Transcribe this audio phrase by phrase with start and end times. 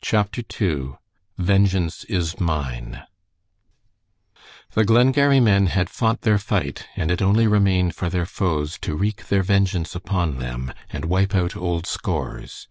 [0.00, 0.94] CHAPTER II
[1.38, 3.04] VENGEANCE IS MINE
[4.72, 8.96] The Glengarry men had fought their fight, and it only remained for their foes to
[8.96, 12.66] wreak their vengeance upon them and wipe out old scores.